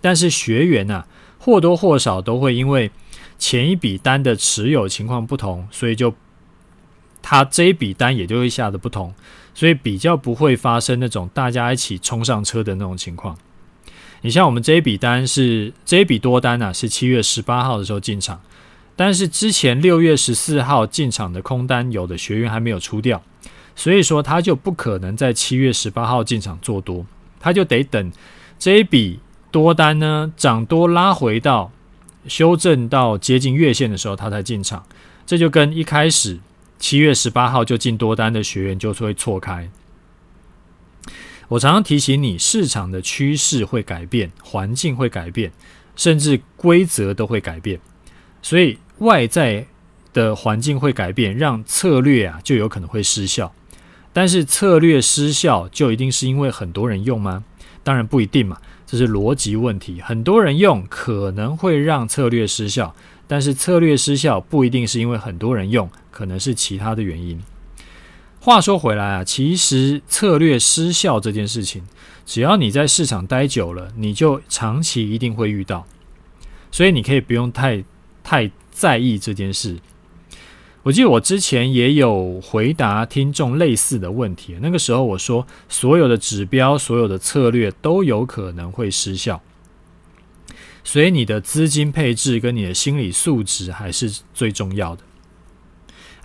[0.00, 1.06] 但是学员啊。
[1.42, 2.90] 或多或少都会因为
[3.38, 6.12] 前一笔单的持有情况不同，所以就
[7.22, 9.14] 他这一笔单也就会下的不同，
[9.54, 13.36] 所以比较不会发生那种大家一起冲上车的那种情况。
[14.22, 18.40] 你像我们这一笔单是这一笔多单啊，是七月十八号的时候进场，
[18.96, 23.22] 但是之前六月十四号进场的空单，有的学员还没有出掉，
[23.74, 27.06] 所以说他就不可能在七月十八号进场做多，
[27.38, 28.12] 他就得等
[28.58, 29.20] 这一笔。
[29.52, 31.72] 多单呢，涨多拉回到
[32.28, 34.84] 修正到接近月线的时候，他才进场。
[35.26, 36.38] 这就跟一开始
[36.80, 39.70] 七月十八号就进多单的学员就会错开。
[41.48, 45.52] 我常常提醒你，市场的趋势会改变，环境会改变，
[45.94, 47.78] 甚至规则都会改变。
[48.40, 49.66] 所以外在
[50.12, 53.52] 的环境会改变，让策略啊就有可能会失效。
[54.12, 57.44] 但是策略失效就一定是因为很多人用吗？
[57.84, 58.56] 当然不一定嘛。
[58.86, 62.92] 这是逻辑问题，很多人用可能会让策略失效，
[63.28, 67.40] 但是策略失效不一定是因为很多人用，可能是其他的原因。
[68.40, 71.82] 话说回来啊，其实策略失效这件事情，
[72.24, 75.86] 只要你在市场待久了，你就长期一定会遇到，
[76.70, 77.84] 所以你可以不用太
[78.24, 79.76] 太在意这件事。
[80.82, 89.42] 我记得我之前也有回答听众类似的问题，那个时候我说，所有的指标、所有的策略都有可能会失效，
[90.82, 95.02] 所以你的资金配置跟你的心理素质还是最重要的。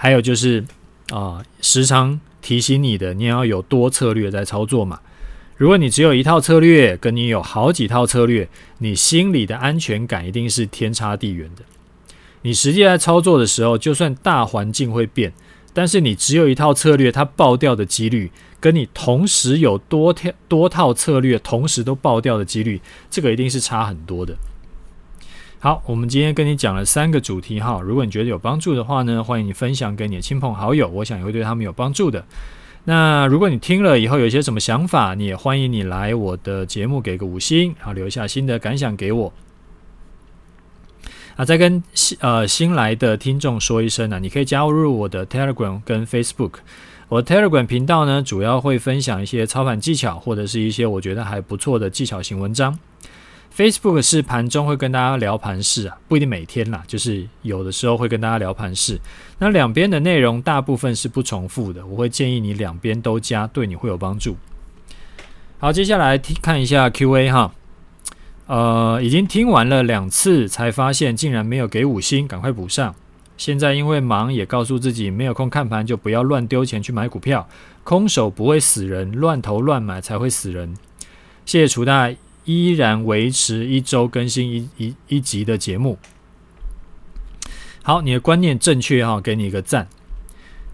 [0.05, 0.63] 还有就是
[1.09, 4.99] 啊、时常提醒你的，你要有多策略在操作嘛。
[5.57, 11.63] 如果你只有一套策略，跟你有好几套策略，你心里的安全感一定是天差地远的。
[12.43, 15.33] 你实际在操作的时候，就算大环境会变，
[15.73, 24.37] 但是你只有一套策略，它爆掉的几率，跟你同时有多条多套策略同时都爆掉的几率，这个一定是差很多的。
[25.65, 32.23] 好，我们今天跟你讲了三个主题哈，如果你觉得有帮助的话呢，欢迎你分享给你的亲朋好友，我想也会对他们有帮助的。
[32.83, 39.33] 那如果你听了以后有一些什么想法，你也欢迎你来我的节目给个五星，然后留下新的感想给我。
[41.35, 46.57] 啊，再跟新呃新来的听众说一声呢、你可以加入我的 Telegram 跟 Facebook。
[47.07, 52.77] 我 Telegram 频道呢，主要会分享一些操盘技巧，或者是一些我觉得还不错的技巧型文章。
[53.55, 58.99] Facebook 是盘中会跟大家聊盘势啊，不一定每天啦，就是有的时候会跟大家聊盘势。
[59.39, 64.35] 那两边的内容大部分是不重复的，我会建议你两边都加，对你会有帮助。
[65.57, 67.53] 好，接下来看一下 QA 哈。
[68.47, 72.93] 呃，已经听完了两次，才发现竟然没有给五星，赶快补上。
[73.37, 77.47] 现在因为忙，也告诉自己没有空看盘，就不要乱丢钱去买股票。
[77.85, 80.75] 空手不会死人，乱投乱买才会死人。
[81.45, 82.13] 谢谢楚大，
[82.45, 85.97] 依然维持一周更新一一一集的节目。
[87.83, 89.87] 好，你的观念正确哈，给你一个赞。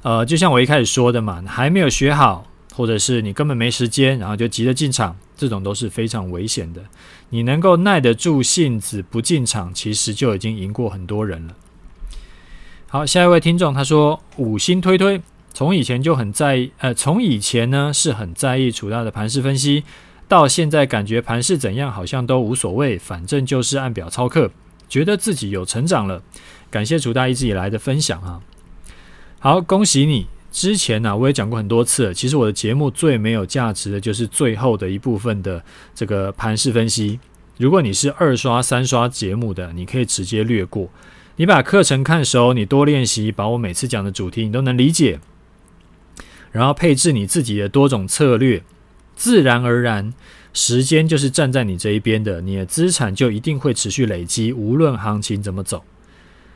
[0.03, 5.15] 呃，就像我一开始说的嘛，还没有学好，或者是你根本没时间，然后就急着进场。
[5.35, 6.81] 这种都是非常危险的。
[7.29, 11.55] 你能够耐得住性子不进场，其实就已经赢过很多人了。
[12.87, 15.19] 好，下一位听众他说：“五星推推，
[15.51, 19.83] 从以前就很在意，呃，从以前呢是很在意楚大的盘势分析，
[20.31, 24.49] 到现在感觉盘势怎样好像都无所谓，反正就是按表操课，
[24.87, 26.23] 觉得自己有成长了。
[26.69, 28.39] 感谢楚大一直以来的分享啊！
[29.39, 32.13] 好，恭喜你。”之前呢、我也讲过很多次了。
[32.13, 35.61] 其实我的节目最没有价值的就是最后的一部分的
[35.93, 37.19] 这个盘势分析。
[37.57, 40.89] 如果你是二刷、三刷节目的，你可以直接略过。
[41.35, 45.19] 你把课程看熟，你多练习，把我每次讲的主题你都能理解，
[46.53, 48.63] 然后配置你自己的多种策略，
[49.21, 50.11] 自然而然，
[50.51, 55.83] 时间就是站在你这一边的，你的资产就一定会持续累积，无论行情怎么走。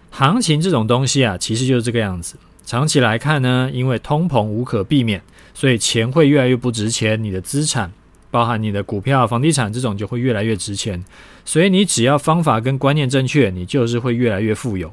[0.10, 2.38] 行情这种东西啊，其实就是这个样子。
[2.66, 5.22] 长期来看呢，因为通膨无可避免，
[5.54, 7.92] 所以钱会越来越不值钱，你的资产，
[8.32, 11.06] 包含你的股票、房地产这种就会越来越值钱。
[11.46, 14.92] 所以你只要方法跟观念正确，你就是会越来越富有。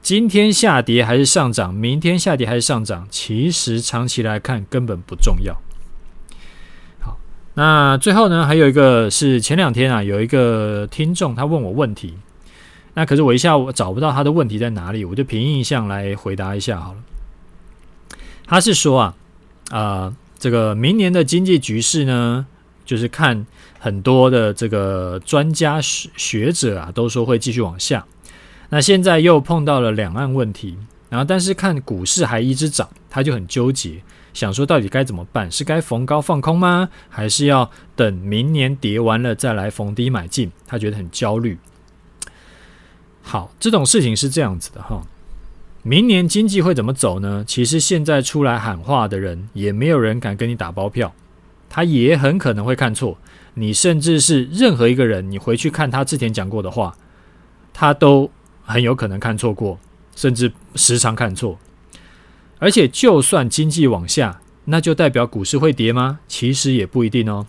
[0.00, 5.54] 今天下跌还是上涨，明天下跌还是上涨，其实长期来看根本不重要。
[7.58, 12.14] 那最后呢，还有一个是前两天啊，有一个听众他问我问题，
[12.94, 16.98] 那可是我一下我找不到他的问题在哪里，我就凭印象来回答一下好了。
[18.46, 19.14] 他是说啊，
[19.72, 22.46] 啊、这个明年的经济局势呢，
[22.84, 23.44] 就是看
[23.80, 28.06] 很多的这个专家学学者啊，都说会继续往下。
[28.68, 30.78] 那现在又碰到了两岸问题，
[31.10, 34.00] 然后但是看股市还一直涨，他就很纠结，
[34.38, 35.50] 想说到底该怎么办？
[35.50, 36.90] 是该逢高放空吗？
[37.08, 40.52] 还是要等明年跌完了再来逢低买进？
[40.64, 41.58] 他觉得很焦虑。
[43.20, 45.02] 好，这种事情是这样子的哈，
[45.82, 47.44] 明年经济会怎么走呢？
[47.44, 51.12] 其实现在出来喊话的人，也没有人敢跟你打包票，
[51.68, 53.18] 他也很可能会看错。
[53.54, 56.96] 你甚至是任何一个人，你回去看他之前讲过的话，
[57.72, 58.30] 他都。
[58.70, 59.78] 很有可能看错过，
[60.14, 61.58] 甚至时常看错。
[62.58, 66.20] 而且，就算经济往下，那就代表股市会跌吗？
[66.26, 67.46] 其实也不一定哦。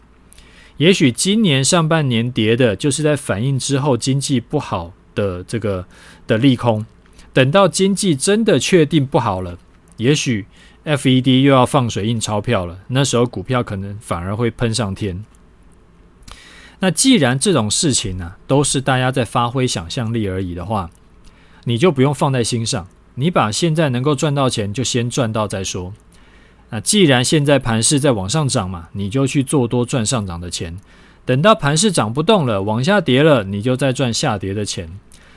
[0.78, 5.86] 也许今年上半年跌的，就是在反映之后经济不好的这个
[6.26, 6.86] 的利空。
[7.34, 9.58] 等到经济真的确定不好了，
[9.98, 10.46] 也许
[10.86, 15.26] FED 又要放水印钞票了，那时候股票可能反而会喷上天。
[16.80, 20.90] 那既然这种事情呢、都是大家在发挥想象力而已的话，
[21.66, 22.88] 你就不用放在心上，
[23.20, 25.94] 你把现在能够赚到钱就先赚到再说。
[26.70, 30.78] 那既然现在盘势在往上涨嘛，你就去做多赚上涨的钱。
[31.26, 34.90] 等到盘势涨不动了，往下跌了，你就再赚下跌的钱。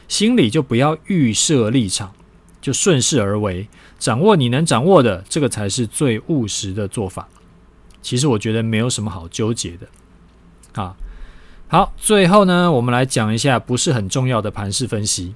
[0.07, 2.13] 心里就不要预设立场，
[2.61, 3.69] 就顺势而为，
[3.99, 7.29] 掌握你能掌握的，这个才是最务实的做法。
[8.01, 10.81] 其实我觉得没有什么好纠结的。
[10.81, 10.95] 啊，
[11.69, 15.35] 好，最后呢，我们来讲一下不是很重要的盘势分析。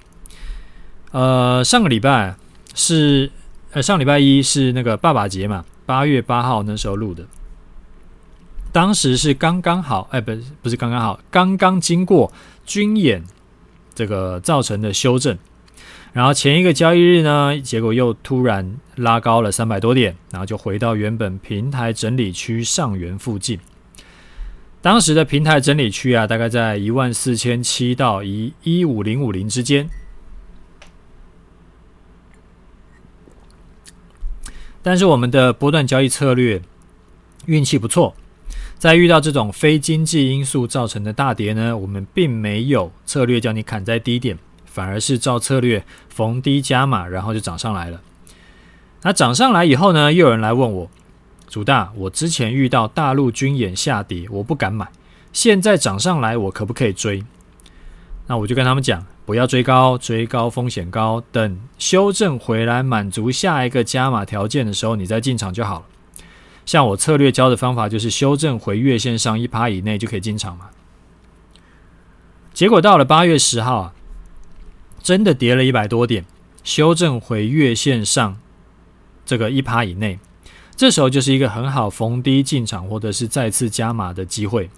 [1.17, 2.35] 呃，上个礼拜
[2.75, 3.31] 是
[3.71, 7.25] 呃上礼拜一是那个爸爸节嘛，八月八号那时候录的，
[8.71, 12.31] 当时是刚刚好，哎，不不是刚刚好，刚刚经过
[12.67, 13.23] 军演
[13.95, 15.35] 这个造成的修正，
[16.13, 23.59] 然后前一个交易日呢，结果又突然拉高了三百多点，然后就回到原本平台整理区上缘附近，
[24.83, 29.89] 当时的平台整理区啊，大概在一万四千七到一一五零五零之间。
[34.87, 36.61] 但是我们的波段交易策略
[37.45, 38.15] 运气不错，
[38.77, 48.01] 在遇到这种非经济因素造成的大跌呢，我们并没有策略叫你砍在低点，反而是照策略逢低加码，然后就涨上来了。
[49.01, 50.89] 那涨上来以后呢，又有人来问我，
[51.49, 54.87] 主大，我之前遇到大陆军演下跌，我不敢买，
[55.33, 57.21] 现在涨上来，我可不可以追？
[58.27, 59.05] 那我就跟他们讲。
[59.27, 61.21] 不要追高，追高风险高。
[61.33, 65.85] 等修正回来，满足下一个加码条件的时候，你再进场就好了。
[66.65, 70.69] 像我策略教的方法，就是修正回月线上一趴以内就可以进场嘛。
[72.53, 73.93] 结果到了八月十号啊，
[75.03, 76.23] 真的跌了一百多点，
[76.63, 78.37] 修正回月线上
[79.25, 80.19] 这个一趴以内，
[80.77, 84.69] 这时候就是一个很好逢低进场或者是再次加码的机会。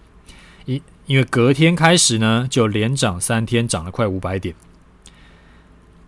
[0.66, 4.53] 因因为隔天开始呢，就连涨三天，涨了快五百点。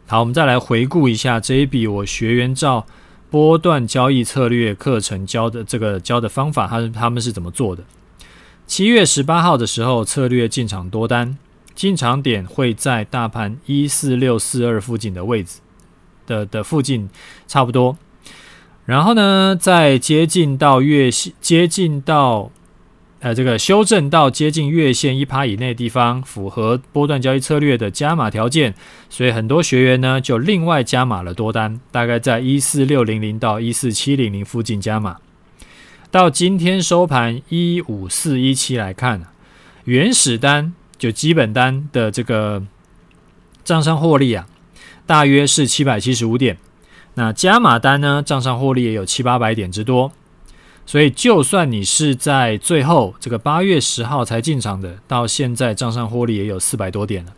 [0.06, 2.86] 好，我们再来回顾一下这一笔我学员照
[3.30, 7.84] 波段交易策略课程教的这个教的方法，他他们是怎么做的？
[8.68, 11.38] 七月十八号的时候，策略进场多单，
[11.74, 15.60] 进场点会在大盘一四六四二附近的位置
[16.28, 17.10] 的的附近
[17.48, 17.98] 差不多。
[18.86, 22.52] 然后呢，在接近到月线，接近到。
[23.22, 28.74] 呃，这个修正到接近月线一趴以内的地方，符合波段交易策略的加码条件，
[29.12, 35.18] 所以很多学员呢就另外加码了多单，大概在一四六零零到一四七零零附近加码。
[36.10, 39.28] 到今天收盘一五四一七来看，
[39.84, 42.64] 原始单就基本单的这个
[43.64, 44.48] 账上获利啊，
[45.06, 46.58] 大约是七百七十五点。
[47.14, 50.12] 那加码单呢，账上获利也有七八百点之多。
[50.86, 57.34] 所以，就算你是在最后这个八月十号才进场的，到现在账上获利也有四百多点了。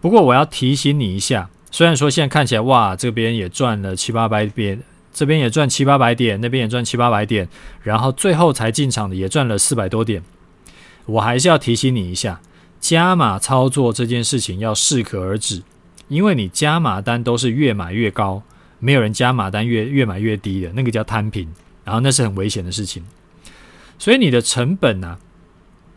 [0.00, 4.82] 不过，我要提醒你一下，虽然说现在看起来哇，这边也赚了七八百点，
[5.12, 7.48] 这边也赚七八百点，那边也赚七八百点，
[7.82, 10.24] 然后最后才进场的也赚了四百多点。
[11.06, 12.40] 我还是要提醒你一下，
[12.80, 15.62] 加码操作这件事情要适可而止，
[16.08, 18.42] 因为你加码单都是越买越高，
[18.80, 21.48] 没有人加码单越越买越低的，那个叫摊平，
[21.84, 23.04] 然后那是很危险的事情。
[23.98, 25.18] 所以你的成本呢、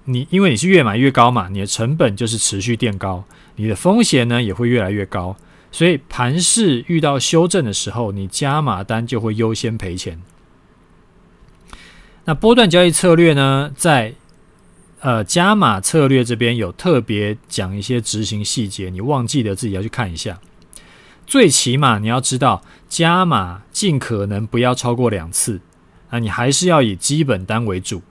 [0.05, 3.23] 你因为你是越买越高嘛，你的成本就是持续垫高，
[3.55, 5.35] 你的风险呢也会越来越高。
[5.71, 10.21] 所以盘势遇到修正的时候，你加码单就会优先赔钱。
[12.25, 14.13] 那波段交易策略呢，在
[15.01, 20.39] 呃，加码策略这边有特别讲一些执行细节，你忘记了自己要去看一下。
[21.27, 25.59] 最起码你要知道，加码尽可能不要超过两次。
[26.15, 28.01] 那你还是要以基本单为主，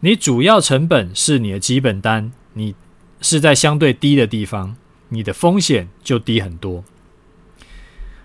[0.00, 2.74] 你主要成本是你的基本单，你
[3.20, 4.74] 是在相对低的地方，
[5.10, 6.82] 你的风险就低很多。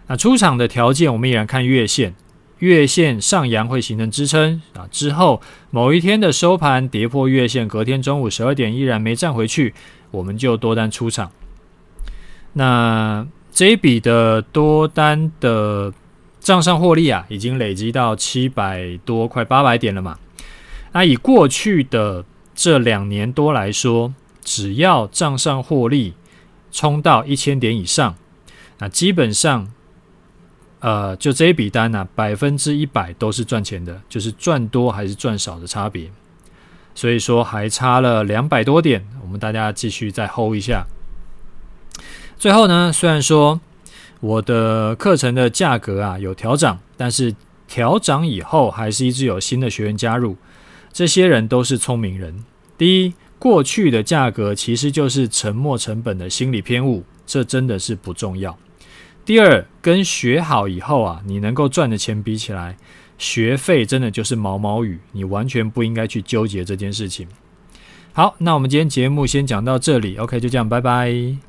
[0.08, 2.16] 那出场的条件，我们依然看月线。
[2.58, 9.76] 月线上扬会形成支撑啊，之后某一天的收盘跌破月线，隔天中午十二点依然没站回去，
[10.10, 11.32] 我们就多单出场。
[12.54, 15.94] 那这一笔的多单的
[16.40, 20.18] 账上获利啊，已经累积到七百多，快八百点了嘛。
[20.92, 22.26] 那以过去的
[22.56, 24.14] 这两年多来说，
[24.44, 26.14] 只要账上获利
[26.72, 28.16] 冲到一千点以上，
[28.80, 29.72] 那基本上。
[30.82, 36.10] 呃，就这一笔单呢、啊，百分之一百都是赚钱的，就是赚多还是赚少的差别。
[36.96, 40.86] 所以说还差了两百多点，我们大家继续再 hold 一下。
[42.38, 43.60] 最后呢，虽然说
[44.20, 47.34] 我的课程的价格啊有调涨，但是
[47.68, 50.36] 调涨以后还是一直有新的学员加入，
[50.92, 52.44] 这些人都是聪明人。
[52.78, 58.58] 第一，过去的价格其实就是沉没成本的心理偏误，这真的是不重要。
[59.24, 62.76] 第二，跟学好以后啊，你能够赚的钱比起来，
[63.18, 67.28] 学费真的就是毛毛雨，你完全不应该去纠结这件事情。
[68.12, 71.38] 好，那我们今天节目先讲到这里，OK，就这样，拜拜。